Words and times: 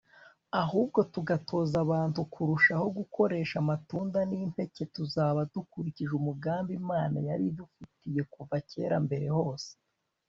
ahubwo 0.61 0.99
tugatoza 1.13 1.75
abantu 1.85 2.19
kurushaho 2.33 2.85
gukoresha 2.97 3.55
amatunda 3.63 4.19
n'impeke, 4.29 4.83
tuzaba 4.95 5.39
dukurikije 5.53 6.13
umugambi 6.19 6.71
imana 6.81 7.17
yari 7.27 7.43
idufitiye 7.51 8.21
kuva 8.33 8.55
mbere 9.07 9.27
hose 9.37 9.71